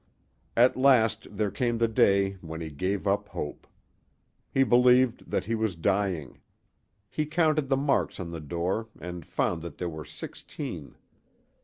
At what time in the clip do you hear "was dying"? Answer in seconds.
5.53-6.39